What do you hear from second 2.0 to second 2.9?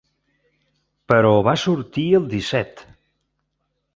el disset.